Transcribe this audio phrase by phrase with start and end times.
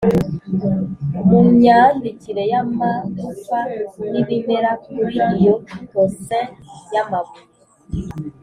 [1.27, 3.57] mumyandikire yamagufa
[4.11, 5.53] nibimera kuri iyo
[5.91, 6.47] tocsin
[6.93, 7.43] yamabuye